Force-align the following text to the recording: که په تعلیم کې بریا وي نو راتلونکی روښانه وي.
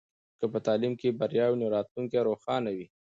که 0.39 0.45
په 0.53 0.59
تعلیم 0.65 0.93
کې 0.99 1.17
بریا 1.19 1.45
وي 1.47 1.57
نو 1.61 1.65
راتلونکی 1.75 2.19
روښانه 2.27 2.69
وي. 2.77 2.85